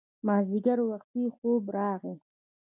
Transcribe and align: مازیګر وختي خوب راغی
مازیګر 0.25 0.79
وختي 0.89 1.23
خوب 1.37 1.63
راغی 1.75 2.13